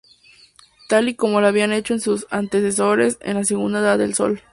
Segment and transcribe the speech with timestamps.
[0.89, 4.41] Tal y como lo habían hecho sus antecesores en la Segunda Edad del Sol.